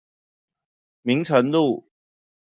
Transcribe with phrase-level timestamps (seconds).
[1.03, 1.85] 明誠路